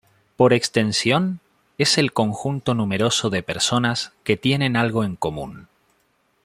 Por 0.35 0.51
extensión, 0.51 1.41
es 1.77 1.99
el 1.99 2.11
conjunto 2.11 2.73
numeroso 2.73 3.29
de 3.29 3.43
personas 3.43 4.13
que 4.23 4.35
tienen 4.35 4.75
algo 4.75 5.03
en 5.03 5.15
común. 5.15 5.67